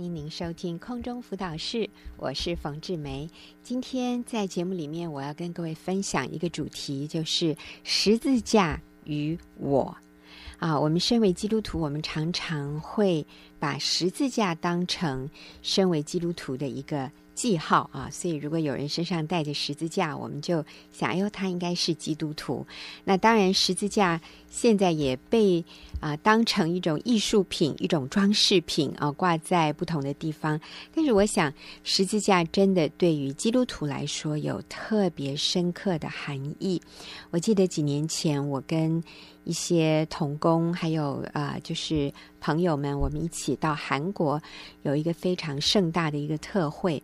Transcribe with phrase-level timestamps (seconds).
[0.00, 3.28] 欢迎您收听空中辅导室，我是冯志梅。
[3.62, 9.94] 今天在节目里面，我要跟各位分享一个主题，就是十字架与我。
[10.58, 13.26] 啊，我们身为基督徒，我们常常会
[13.58, 15.28] 把十字架当成
[15.60, 17.10] 身为基督徒的一个
[17.40, 20.62] 记号啊，所以如果有人身上带着十字架，我们就
[20.92, 22.66] 想，哎呦，他应该是基督徒。
[23.02, 24.20] 那当然，十字架
[24.50, 25.64] 现在也被
[26.00, 30.60] 啊当成一种艺术品、一种装饰品啊挂在不同的地方。
[30.94, 31.50] 但是，我想
[31.82, 36.78] 十字架真的对于基督徒来说有特别深刻的含义。
[37.30, 39.02] 我记得几年前，我跟
[39.44, 44.38] 一些同工还有啊、就是朋友们，我们一起到韩国
[44.82, 47.02] 有一个非常盛大的一个特会。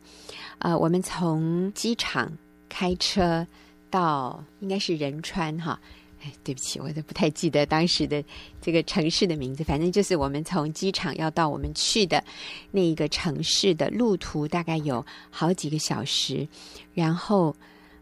[0.58, 2.30] 呃，我们从机场
[2.68, 3.46] 开车
[3.90, 5.78] 到应该是仁川哈，
[6.22, 8.22] 哎，对不起，我都不太记得当时的
[8.60, 9.64] 这个城市的名字。
[9.64, 12.22] 反正就是我们从机场要到我们去的
[12.70, 16.46] 那一个城市的路途大概有好几个小时，
[16.94, 17.54] 然后。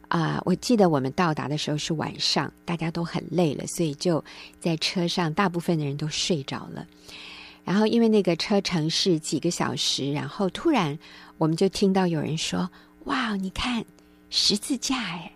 [0.08, 4.22] 啊、我记得我们到达的时候是晚上，大家都很累了，所以就
[4.60, 6.86] 在车上，大部分的人都睡着了。
[7.64, 10.98] 然后因为那个车程是几个小时，然后突然
[11.38, 12.70] 我们就听到有人说
[13.04, 13.84] ：“哇，你看
[14.30, 15.32] 十字架哎！”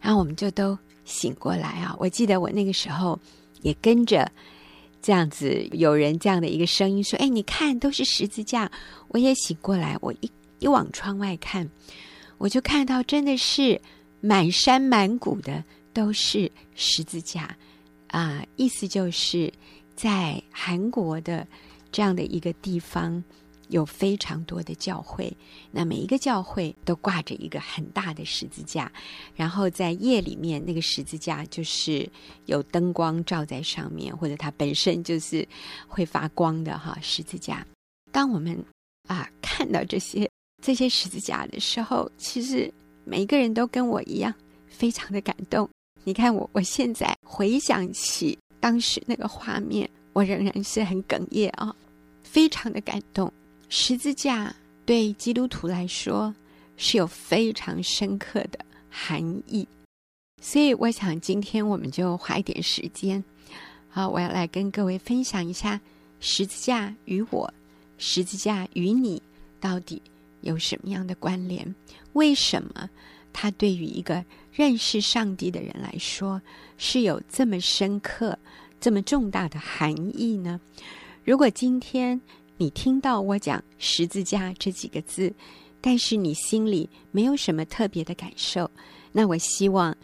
[0.00, 1.94] 然后我们就都醒过来啊。
[1.98, 3.18] 我记得我那个时候
[3.62, 4.30] 也跟着
[5.02, 8.70] 这样子，有人这样的一个声音说：“哎，你看都是十字架。”
[9.08, 11.68] 我也醒过来，我一一往窗外看，
[12.38, 13.80] 我就看到真的是。
[14.22, 15.64] 满山满谷的
[15.94, 17.56] 都是十字架，
[18.08, 19.50] 啊、意思就是
[20.00, 21.46] 在韩国的
[21.92, 23.22] 这样的一个地方，
[23.68, 25.30] 有非常多的教会，
[25.70, 28.90] 那每一个教会都挂着一个很大的十字架，
[29.36, 32.08] 然后在夜里面，那个十字架就是
[32.46, 35.46] 有灯光照在上面，或者它本身就是
[35.86, 37.66] 会发光的哈十字架。
[38.10, 38.56] 当我们
[39.06, 40.30] 啊看到这些
[40.62, 42.72] 这些十字架的时候，其实。
[43.02, 44.32] 每一个人都跟我一样，
[44.68, 45.68] 非常的感动。
[46.04, 51.74] 你看我，我现在回想起当时那个画面，我仍然是很哽咽啊，
[52.22, 53.32] 非常的感动。
[53.68, 54.54] 十字架
[54.84, 56.34] 对基督徒来说
[56.76, 59.66] 是有非常深刻的含义，
[60.40, 63.22] 所以我想今天我们就花一点时间，
[63.88, 65.80] 好，我要来跟各位分享一下
[66.18, 67.52] 十字架与我，
[67.98, 69.22] 十字架与你
[69.60, 70.02] 到底
[70.40, 71.74] 有什么样的关联？
[72.14, 72.90] 为什么
[73.32, 76.42] 它对于一个认识上帝的人来说
[76.76, 78.36] 是有这么深刻、
[78.80, 80.58] 这么重大的含义呢？
[81.22, 82.18] 如果今天
[82.56, 85.32] 你听到我讲“十字架”这几个字，
[85.80, 88.70] 但是你心里没有什么特别的感受，
[89.12, 89.94] 那我希望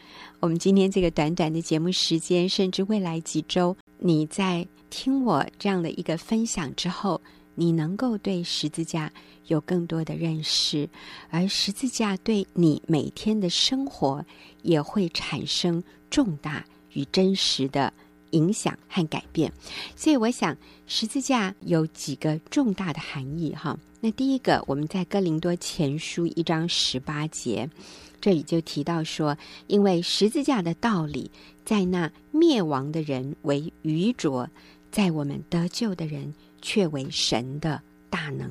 [0.41, 7.21] 我们今天这个短短的节目时间，甚至未来几周，你在听我这样的一个分享之后，
[7.55, 9.11] 你能够对十字架
[9.47, 10.89] 有更多的认识，
[11.31, 14.25] 而十字架对你每天的生活
[14.63, 17.93] 也会产生重大与真实的
[18.31, 19.53] 影响和改变。
[19.95, 20.57] 所以，我想
[20.87, 23.79] 十字架有几个重大的含义哈。
[24.01, 27.69] 那第一个，我们在哥林多前书一章十八节，
[28.21, 31.31] 这里就提到说，因为十字架的道理，
[31.65, 34.49] 在那灭亡的人为愚拙，
[34.91, 36.35] 在我们得救的人。
[36.63, 38.51] 却为神的大能。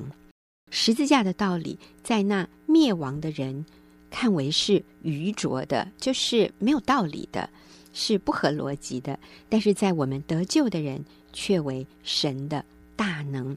[0.70, 3.66] 十字架的道理，在那灭亡的人
[4.10, 7.50] 看为是愚拙的，就是没有道理的，
[7.98, 9.18] 是不合逻辑的；
[9.48, 11.02] 但是在我们得救的人，
[11.32, 12.62] 却为神的
[12.94, 13.56] 大能。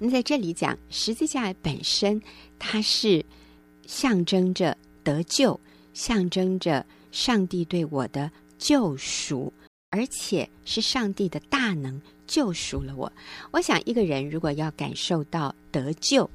[0.00, 2.20] 那在这里讲十字架本身，
[2.58, 3.22] 它是
[3.86, 4.74] 象征着
[5.04, 5.60] 得救，
[5.92, 9.52] 象征着上帝对我的救赎，
[9.90, 12.00] 而且是上帝的大能。
[12.26, 13.10] 救赎了我。
[13.50, 16.28] 我想，一个人如果要感受到得救、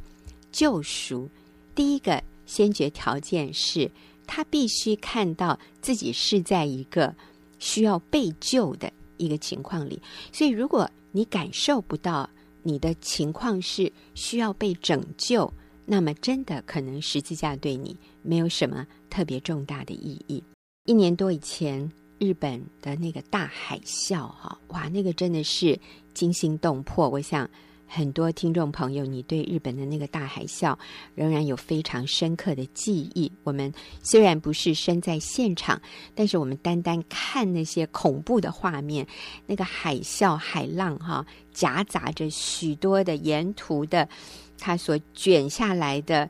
[0.51, 1.29] 救赎，
[1.75, 3.89] 第一个先决条件是
[4.25, 7.13] 他必须看到自己是在一个
[7.59, 10.01] 需要被救的一个情况里。
[10.31, 12.29] 所以，如果你感受不到
[12.61, 15.51] 你的情况是需要被拯救，
[15.85, 20.43] 那么真的可能十字架对你没有什么特别重大的意义。
[20.85, 21.91] 一年多以前。
[22.19, 25.77] 日本的那个大海啸，哈，哇，那个真的是
[26.13, 27.09] 惊心动魄。
[27.09, 27.49] 我想
[27.95, 30.75] 很多听众朋友，你对日本的那个大海啸
[31.13, 33.31] 仍然有非常深刻的记忆。
[33.43, 35.79] 我们虽然不是身在现场，
[36.15, 39.05] 但是我们单单看那些恐怖的画面，
[39.45, 44.09] 那个海啸、海浪，哈，夹杂着许多的沿途的
[44.57, 46.27] 它所卷下来的。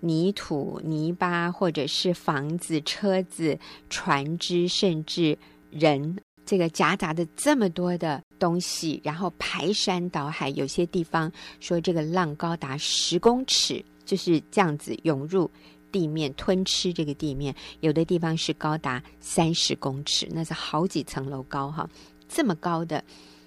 [0.00, 3.58] 泥土、泥巴，或者是房子、车子、
[3.88, 5.36] 船只，甚至
[5.70, 15.50] 人这个夹杂着这么多的东西，然后排山倒海，有些地方说这个浪高达十公尺，就是这样子涌入
[15.90, 21.88] 地面吞吃这个地面；有的地方是高达三十公尺，那是好几层楼高哈，
[22.28, 23.02] 这么高的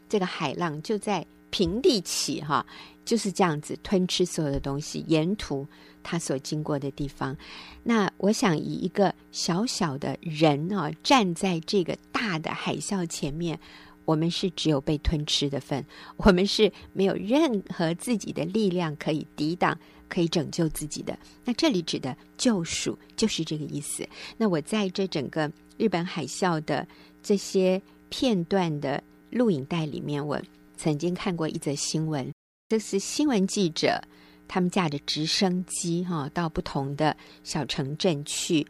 [0.10, 2.66] 这个海浪就在平地起哈，
[3.10, 5.66] 就是这样子吞吃所有的东西，沿途。
[6.04, 7.36] 他所经过的地方，
[7.84, 13.60] 那我想以一个小小的人啊，站在这个大的海啸前面，
[14.06, 15.84] 我们是只有被吞吃的份，
[16.18, 19.78] 我们是没有任何自己的力量可以抵挡、
[20.08, 21.18] 可以拯救自己的。
[21.44, 24.08] 那这里指的救赎就是这个意思。
[24.38, 26.88] 那我在这整个日本海啸的
[27.22, 30.42] 这些片段的录影带里面，我
[30.78, 32.32] 曾经看过一则新闻，
[32.70, 34.00] 这是新闻记者。
[34.48, 38.66] 他们驾着直升机，哈，到不同的小城镇去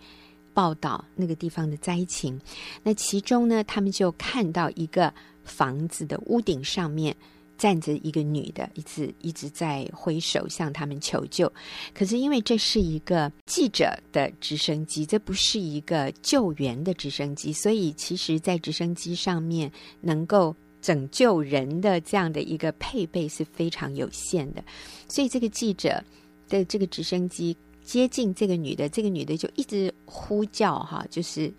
[0.53, 2.39] 报道那个地方的灾情。
[2.83, 5.13] 那其中呢，他们就看到一个
[5.43, 7.15] 房子的屋顶上面
[7.57, 11.51] 站着一个女的，一直一直在挥手向他们求救。
[11.93, 19.69] 可是因为这是一个记者的直升机，这不是一个救援的直升机，所以其实，在直升机上面
[20.01, 20.55] 能够。
[20.81, 24.63] 拯救人的这样的一个配备是非常有限的，
[25.07, 26.01] 所以这个记者
[26.47, 31.51] 的这个直升机接近这个女的，这个女的就一直呼叫哈，就是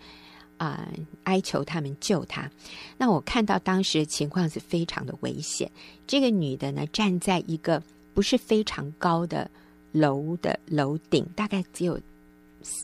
[0.57, 0.89] 啊、
[1.25, 2.51] 哀求他们救她。
[2.97, 5.71] 那我看到当时情况是非常的危险。
[6.07, 7.83] 这个女的呢，站在一个
[8.15, 9.51] 不是非常高的
[9.93, 12.01] 楼的楼顶，大概只有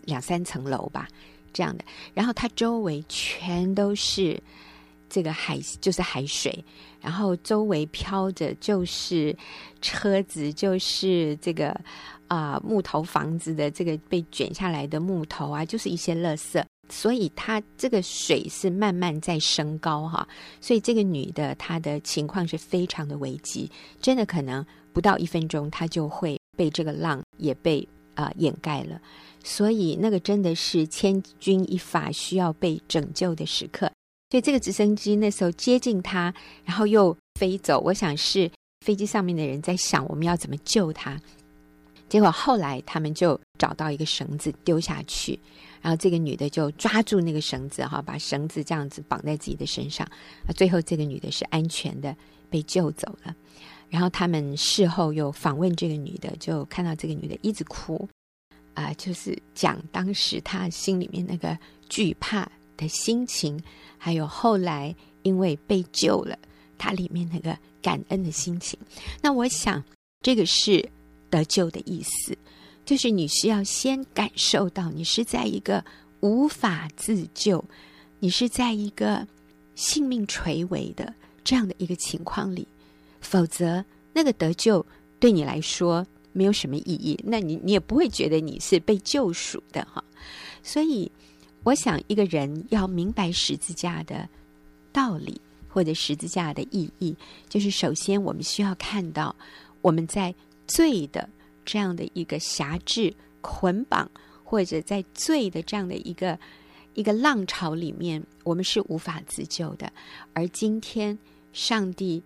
[0.05, 1.09] 两三层楼吧
[1.53, 4.39] 这样的，然后她周围全都是。
[5.17, 6.63] 这个海就是海水，
[7.01, 9.35] 然后周围飘着就是
[9.81, 11.75] 车子，就是这个
[12.29, 20.29] 啊、木头房子的这个被卷下来的木头啊，就是一些垃圾，所以它这个水是慢慢在升高哈，
[20.61, 23.71] 所以这个女的她的情况是非常的危急，
[24.03, 29.01] 真的可能不到一分钟她就会被这个浪也被啊、掩盖了，
[29.43, 33.91] 所以那个真的是千钧一发需要被拯救的时刻。
[34.31, 36.35] 所以这个直升机那时候接近他，
[36.65, 37.81] 然后又飞走。
[37.81, 38.51] 我想是
[38.85, 41.21] 飞机上面的人在想我们要怎么救他。
[42.09, 45.39] 结果后来他们就找到一个绳子丢下去，
[45.83, 50.07] 然后这个女的就抓住那个绳子，哈，把绳子这样子绑在自己的身上。
[50.47, 52.17] 啊，最后这个女的是安全的
[52.49, 53.35] 被救走了。
[53.89, 58.09] 然后他们事后又访问这个女的，就看到这个女的一直哭，
[58.75, 61.57] 啊，就是讲当时她心里面那个
[61.89, 63.63] 惧怕的心情。
[63.99, 66.39] 还有后来因为被救了，
[66.79, 68.79] 他里面那个感恩的心情。
[69.21, 69.83] 那我想，
[70.21, 70.89] 这个是
[71.29, 72.37] 得救的意思，
[72.85, 75.85] 就是你需要先感受到你是在一个
[76.21, 77.65] 无法自救，
[78.21, 79.27] 你是在一个
[79.75, 81.13] 性命垂危的
[81.43, 82.69] 这样的一个情况里，
[83.21, 84.85] 否则那个得救
[85.19, 90.05] 对你来说没有什么意义，那你你也不会觉得你是被救赎的哈。
[90.63, 91.11] 所以。
[91.67, 94.29] 我想，一个人要明白十字架的
[94.93, 97.13] 道理，或者十字架的意义，
[97.49, 99.35] 就是首先我们需要看到，
[99.83, 100.33] 我们在
[100.69, 101.29] 罪的
[101.65, 104.09] 这样的一个辖制、捆绑，
[104.45, 106.39] 或者在罪的这样的一个
[106.95, 109.93] 一个浪潮里面，我们是无法自救的。
[110.35, 111.19] 而今天，
[111.53, 112.23] 上帝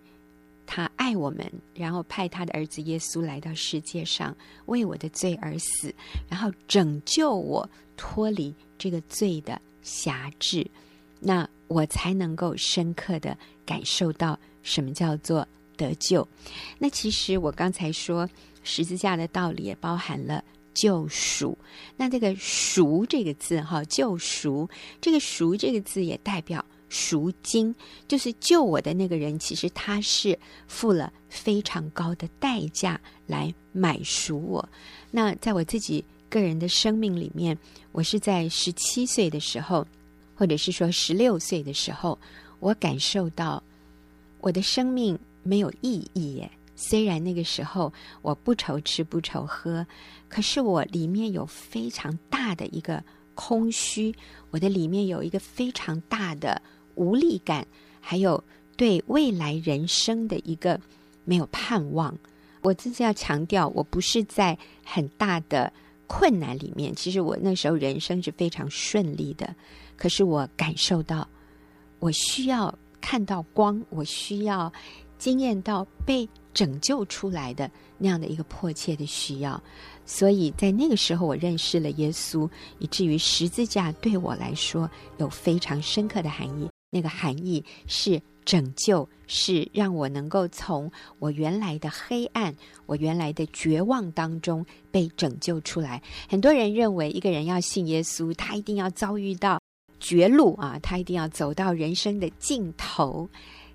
[0.73, 1.45] 他爱我们，
[1.75, 4.33] 然后派他的儿子耶稣来到世界上，
[4.67, 5.93] 为我的罪而死，
[6.29, 8.55] 然后拯救我脱离。
[8.77, 10.65] 这个罪的辖制，
[11.19, 16.25] 那我才能够深刻的感受到什么叫做得救。
[16.79, 18.27] 那其实我刚才说
[18.63, 20.41] 十字架的道理也包含了
[20.73, 21.57] 救赎。
[21.97, 24.69] 那这个“赎”这个字，哈，救赎
[25.01, 27.73] 这个“赎”这个字也代表赎金，
[28.07, 34.69] 就是救我的那个人，其实他是付了非常高的代价来买赎我。
[35.09, 36.05] 那在我自己。
[36.31, 37.57] 个人的生命里面，
[37.91, 39.85] 我是在十七岁的时候，
[40.33, 42.17] 或者是说十六岁的时候，
[42.61, 43.61] 我感受到
[44.39, 46.49] 我的生命没有意义耶。
[46.73, 49.85] 虽然那个时候我不愁吃不愁喝，
[50.29, 53.03] 可是我里面有非常大的一个
[53.35, 54.15] 空虚，
[54.51, 56.61] 我的里面有一个非常大的
[56.95, 57.65] 无力感，
[57.99, 58.43] 还有
[58.75, 60.79] 对未来人生的一个
[61.25, 62.17] 没有盼望。
[62.61, 65.71] 我自己要强调，我不是在很大的。
[66.13, 69.55] 困难里面，其实我那时候人生是非常顺利的，
[69.95, 71.25] 可是我感受到，
[71.99, 74.69] 我需要看到光，我需要
[75.17, 79.63] 经验到被拯救出来的那样的一个迫切的需要，
[80.05, 82.45] 所以在那个时候，我认识了耶稣，
[82.79, 86.69] 以至于十字架对我来说有非常深刻的含义。
[86.91, 92.53] 那个含义是拯救，是让我能够从我原来的黑暗、
[92.85, 96.01] 我原来的绝望当中被拯救出来。
[96.29, 99.59] 很多人认为，一个人要信耶稣，他一定要遭遇到
[99.99, 103.29] 绝路啊，他一定要走到人生的尽头。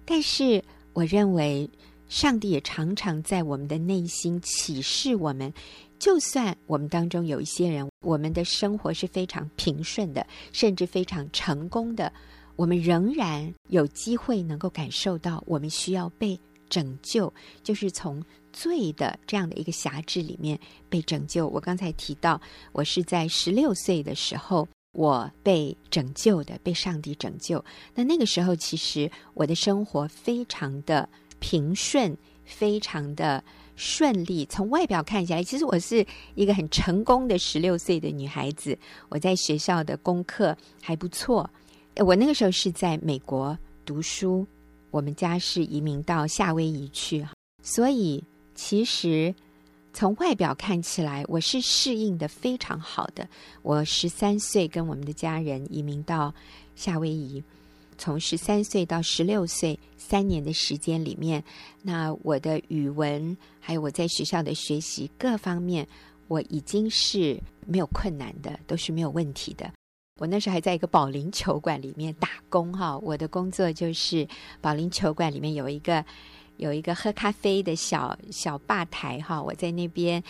[0.04, 1.68] 但是，我认为
[2.08, 5.52] 上帝也常常在我们的内心启示我们。
[5.98, 12.12] 就算我们当中有一些人，我们的生活是非常平顺的，甚至非常成功的，
[12.56, 17.32] 我们仍然有机会能够感受到，我们需要被拯救，
[17.62, 18.22] 就是从
[18.52, 20.58] 罪的这样的一个辖制里面
[20.88, 21.46] 被拯救。
[21.46, 22.40] 我刚才提到，
[22.72, 27.64] 我是在十六岁的时候，我被拯救的，被上帝拯救。
[27.94, 31.08] 那那个时候，其实我的生活非常的
[31.38, 33.44] 平顺，非常的。
[33.78, 36.02] 顺利，从外表看起来，其实我是
[36.34, 38.74] 一个很成功的十六岁的女孩子。
[39.10, 41.50] 我在学校的功课还不错。
[42.04, 44.46] 我那个时候是在美国读书，
[44.90, 47.26] 我们家是移民到夏威夷去，
[47.62, 48.22] 所以
[48.54, 49.34] 其实
[49.94, 53.26] 从外表看起来，我是适应的非常好的。
[53.62, 56.34] 我十三岁跟我们的家人移民到
[56.74, 57.42] 夏威夷。
[57.98, 61.42] 从十三岁到十六岁三年的时间里面，
[61.80, 65.88] 那我的语文还有我在学校的学习各方面，
[66.28, 69.72] 我已经是没有困难的，都是没有问题的。
[70.18, 74.26] 我那时候还在一个保龄球馆里面打工哈，我的工作就是
[74.62, 76.04] 保龄球馆里面有一个。
[76.58, 80.22] 有一个喝咖啡的小小吧台哈，我在那边，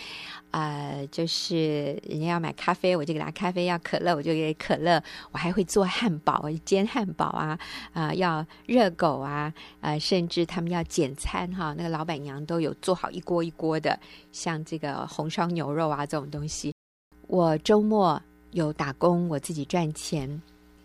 [0.51, 5.01] 呃，就是人家要买咖啡，我就给他咖啡；要可乐，我就给可乐。
[5.31, 7.57] 我还会做汉堡，煎汉堡啊，
[7.93, 13.97] 啊、要热狗啊，呃，甚至他们要简餐哈，那个老板娘都有做好一锅一锅的，
[14.33, 16.73] 像这个红烧牛肉啊这种东西。
[17.27, 20.41] 我周末有打工，我自己赚钱，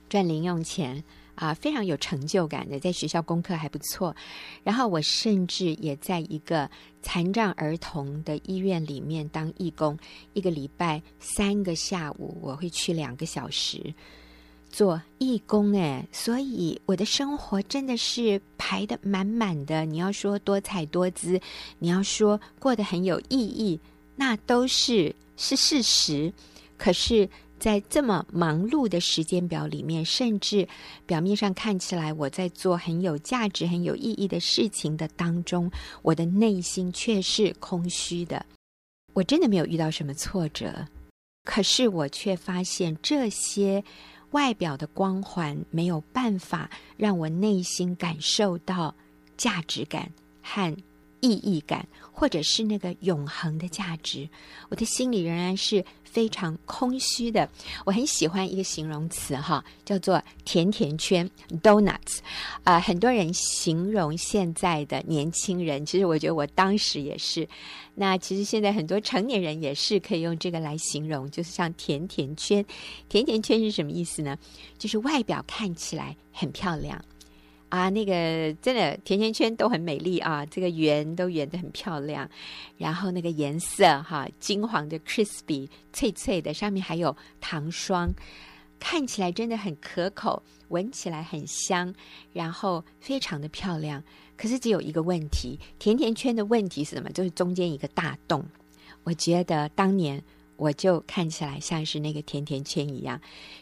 [0.08, 1.02] 赚零用钱。
[1.34, 4.14] 啊，非常有成就感的，在学校功课还不错。
[4.62, 9.98] 然后我甚至也在一个残障儿童的医院里面当义工，
[10.34, 13.94] 一个礼拜三个下午，我会去两个小时
[14.68, 15.72] 做义工。
[15.72, 19.86] 哎，所以我的生活真的是排得满满的。
[19.86, 21.40] 你要说多彩多姿，
[21.78, 23.80] 你要说过得很有意义，
[24.16, 26.30] 那都是是事实。
[26.76, 27.28] 可是。
[27.62, 30.66] 在这么忙碌的时间表里面，甚至
[31.06, 35.70] 表面上看起来我在做很有价值、很有意义的事情的当中，
[36.02, 38.44] 我的内心却是空虚的。
[39.12, 40.84] 我真的没有遇到什么挫折，
[41.44, 43.84] 可是我却发现这些
[44.32, 48.92] 外表的光环没有办法让我内心感受到
[49.36, 50.10] 价值感
[50.42, 50.76] 和
[51.22, 54.28] 意义感，或者是那个永恒的价值。
[54.68, 55.82] 我的心里仍然是。
[56.12, 57.48] 非常空虚的，
[57.86, 61.26] 我很喜欢一个形容词哈，叫做“甜甜圈
[61.62, 62.18] ”（donuts）。
[62.64, 67.48] 啊、很多人形容现在的年轻人，其实我觉得我当时也是。
[67.94, 72.62] 那其实现在很多成年人也是可以用这个来形容，就是像甜甜圈。
[73.08, 74.36] 甜甜圈是什么意思呢？
[74.76, 77.02] 就是外表看起来很漂亮。
[77.72, 82.28] 啊，那个真的甜甜圈都很美丽啊，这个圆都圆得很漂亮，
[82.76, 88.12] 然后那个颜色哈，金黄的 crispy 脆脆的，上面还有糖霜，
[88.78, 91.94] 看起来真的很可口，闻起来很香，
[92.34, 94.04] 然后非常的漂亮。
[94.36, 97.08] 可是只有一个问题，甜甜圈的问题是什么？
[97.08, 98.44] 就是中间一个大洞。
[99.02, 100.22] 我觉得当年
[100.56, 103.18] 我就看起来像是那个甜甜圈一样，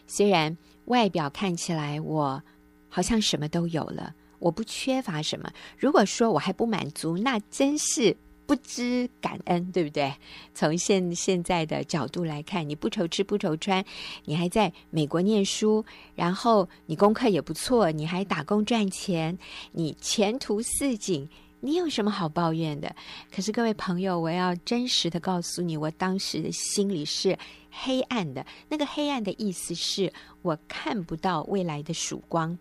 [0.09, 2.43] 虽然外表看起来我。
[2.91, 5.51] 好像什么都有了，我不缺乏什么。
[5.79, 8.15] 如果说我还不满足，那真是
[8.47, 10.13] 不知感恩，对不对？
[10.53, 13.85] 从现现在的角度来看，你不愁吃不愁穿，
[14.25, 15.85] 你还在美国念书，
[16.17, 19.39] 然后你功课也不错，你还打工赚钱，
[19.71, 21.29] 你前途似锦，
[21.61, 22.95] 你有什么好抱怨的？
[23.31, 27.39] 可是各位朋友，我要真实的告诉你，我当时的心里是
[27.71, 28.45] 黑暗的。
[28.69, 30.13] 那个黑暗的意思是。
[30.43, 32.57] 我看不到未来的曙光，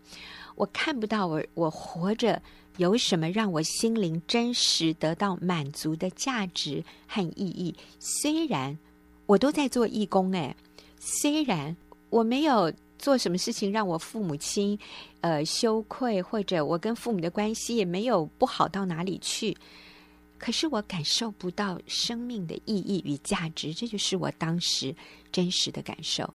[0.54, 2.42] 我看不到我我活着
[2.76, 7.74] 有什么让我心灵真实得到满足的价值和意义。
[7.98, 8.76] 虽然
[9.24, 10.54] 我都在做义工，哎，
[10.98, 11.74] 虽然
[12.10, 14.78] 我没有做什么事情让我父母亲
[15.22, 19.56] 呃羞愧，或者我跟父母的关系也没有不好到哪里去，
[20.38, 24.94] 可是我感受不到生命的意义与价值，这就是我当时
[25.32, 26.30] 真实的感受。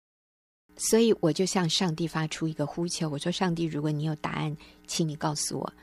[0.75, 4.57] 所以我就向上帝发出一个呼求，我说：“上帝，如果你有答案，
[4.87, 5.73] 请你告诉我。”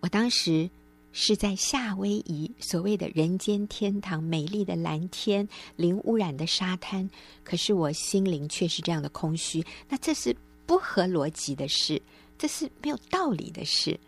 [0.00, 0.70] 我当时
[1.12, 7.08] 是在夏威夷，所谓的人间天堂，美丽的蓝天，零污染的沙滩，
[7.42, 9.64] 可是我心灵却是这样的空虚。
[9.88, 10.34] 那这是
[10.66, 12.00] 不合逻辑的事。
[12.38, 13.98] 这是没有道理的事。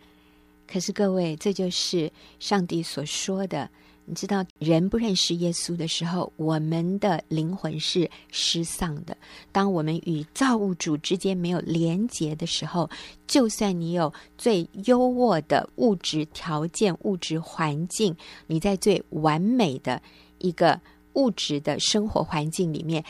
[0.65, 3.69] 可是各位，这就是上帝所说的。
[4.05, 9.15] 你知道，人不认识耶稣的时候，我们的灵魂是失丧的。
[9.51, 12.89] 当我们与造物主之间没有连结的时候，
[13.27, 18.15] 就算你有最优渥的物质条件、物质环境，
[18.47, 20.01] 你在最完美的
[20.39, 20.79] 一个
[21.13, 23.03] 物质的生活环境里面，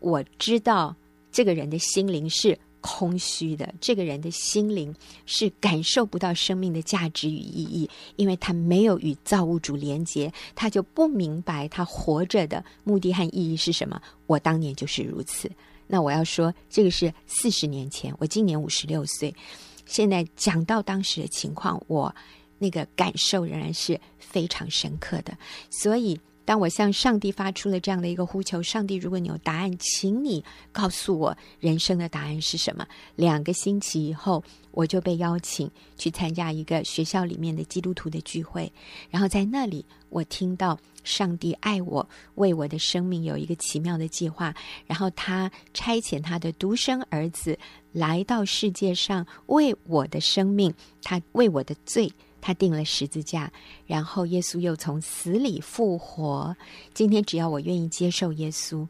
[0.00, 0.94] 我知道
[1.32, 2.58] 这个人的心灵是。
[2.86, 13.98] 空虚的这个人的心灵是感受不到生命的价值与意义，因为他没有与造物主连接，他就不明白他活着的目的和意义是什么。
[14.26, 15.50] 我当年就是如此。
[15.86, 19.34] 那我要说，这个是四十年前，我今年五十六岁，
[19.86, 22.14] 现在讲到当时的情况，我
[22.58, 25.34] 那个感受仍然是非常深刻的。
[25.70, 26.20] 所以。
[26.44, 32.86] 当我向上帝发出了这样的一个呼求，上帝，如果你有答案，请你告诉我人生的答案是什么？
[33.16, 38.70] 两个星期以后，我就被邀请去参加一个学校里面的基督徒的聚会，
[39.10, 44.54] 然后在那里，我听到上帝爱我，为我的生命有一个奇妙的计划，
[44.86, 47.58] 然后他差遣他的独生儿子
[47.92, 52.12] 来到世界上，为我的生命，他为我的罪。
[52.46, 53.50] 他定了十字架，
[53.86, 56.54] 然后耶稣又从死里复活。
[56.92, 58.86] 今天只要我愿意接受耶稣，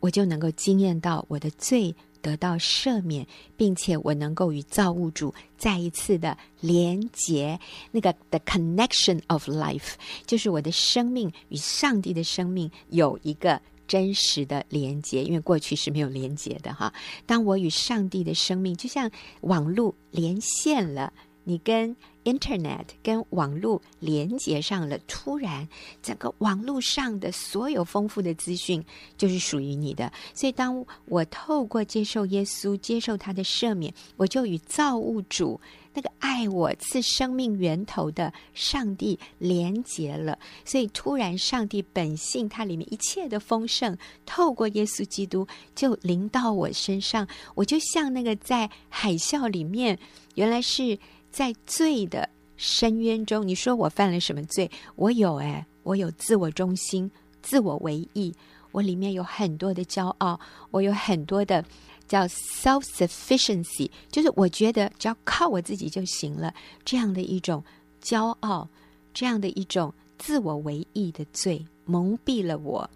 [0.00, 7.60] 我就能够经验到我的罪得到赦免，并且我能够与造物主再一次的连结。
[7.90, 9.92] 那个 the connection of life，
[10.24, 16.90] 就是我的生命与上帝的生命有一个真实的连结，因为过去是没有连结的哈。
[17.26, 19.10] 当我与上帝的生命就像
[19.42, 21.12] 网络连线了，
[21.50, 25.66] 你跟 Internet 跟网络连接上了，突然
[26.00, 28.84] 整个网络上的所有丰富的资讯
[29.16, 30.12] 就是属于你的。
[30.32, 35.60] 所以，当我透过接受耶稣、接受他的赦免，我就与造物主
[35.92, 40.38] 那个爱我、赐生命源头的上帝连接了。
[40.64, 47.26] 所以，突然上帝本性它里面一切的丰盛，透过耶稣基督就临到我身上。
[47.56, 49.98] 我就像那个在海啸里面，
[50.36, 50.96] 原来是。
[51.30, 54.70] 在罪的深渊中，你说我犯了什么罪？
[54.96, 57.10] 我有哎，我有自我中心、
[57.42, 58.34] 自我为意，
[58.72, 60.38] 我里面有很多的骄傲，
[60.70, 61.64] 我有很多的
[62.06, 66.52] 叫 self-sufficiency，就是我觉得只要靠我自己就行了，
[66.84, 67.64] 这样的一种
[68.02, 68.68] 骄傲，
[69.14, 72.88] 这样的一种自我为意的罪，蒙蔽了我，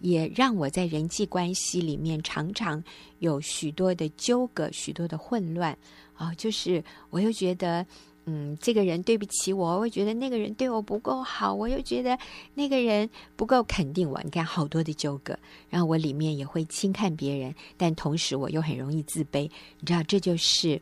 [0.00, 2.82] 也让我在人际关系里面常常
[3.18, 5.76] 有许多的纠葛，许多的混乱。
[6.14, 7.84] 啊、就是我又觉得，
[8.26, 12.16] 嗯，这个人对不起我，我又觉得那个人对我不够好，我又觉得
[12.54, 14.20] 那个人不够肯定我。
[14.22, 15.36] 你看，好多的纠葛，
[15.68, 19.50] 然后我里面也会轻看别人，但同时我又很容易自卑。
[19.80, 20.80] 你知道，这就是，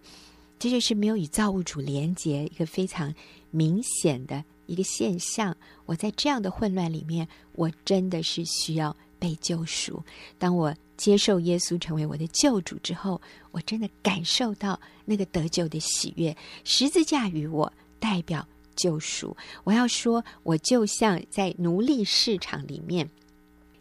[0.58, 3.12] 这就是没有与造物主连接一个非常
[3.50, 5.54] 明显的一个现象。
[5.84, 10.02] 我在这样的混乱里面，我真的是需要被救赎。
[10.38, 16.34] 当我接受耶稣成为我的救主之后，我真的感受到那个得救的喜悦。
[16.64, 19.36] 十字架与我代表救赎。
[19.64, 23.06] 我要说，我就像在奴隶市场里面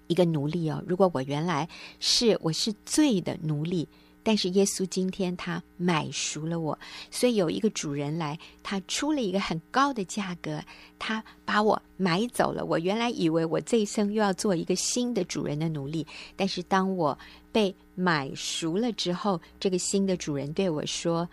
[0.08, 0.84] 一个奴隶哦。
[0.86, 3.88] 如果我原来是我是罪的奴隶。
[4.24, 6.78] 但是耶稣今天他买赎了我，
[7.10, 10.62] 所以有一个主人来，他出了一个很高的价格，
[11.00, 12.64] 他把我买走了。
[12.64, 16.06] 我原来以为我这一生又要做一个新的主人的奴隶，
[16.36, 17.18] 但是当我
[17.52, 21.28] 被买赎了之后，这个新的主人对我说：“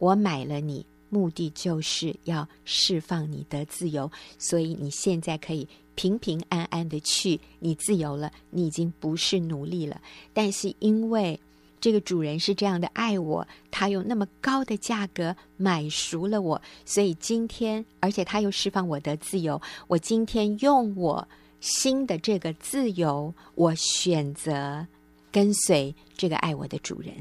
[0.00, 10.00] 我买了你，目的就是要释放你得自由，所以你现在可以平平安安的去，你自由了，你已经不是奴隶了。
[10.32, 11.38] 但是因为……”
[11.80, 19.60] 这个主人是这样的爱我，他用那么高的价格买赎了我，所以今天，而且他又释放我的自由。
[19.88, 21.26] 我今天用我
[21.60, 24.86] 新的这个自由，我选择
[25.32, 27.14] 跟随这个爱我的主人。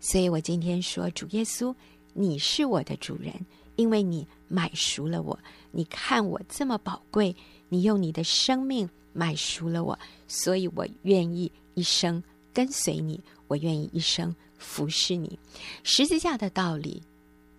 [0.00, 1.74] 所以我今天说，主耶稣，
[2.14, 3.34] 你是我的主人，
[3.76, 5.38] 因为你买赎了我。
[5.70, 7.36] 你看我这么宝贵，
[7.68, 12.22] 你用你的生命买赎了我，所以我愿意一生
[12.54, 13.20] 跟随你。
[13.52, 15.38] 我愿意一生服侍你。
[15.82, 17.02] 十字架的道理，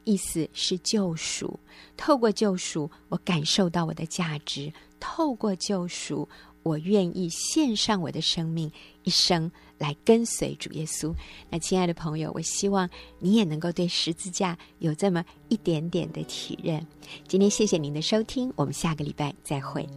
[0.05, 1.59] 意思是救赎。
[1.95, 6.27] 透过救赎，我感受到我的价值；透过救赎，
[6.63, 8.71] 我愿意献上我的生命，
[9.03, 11.13] 一生来跟随主耶稣。
[11.51, 16.83] 那亲爱的朋友，我希望你也能够对十字架有这么一点点的体认。
[17.27, 19.87] 今天谢谢您的收听，我们下个礼拜再会。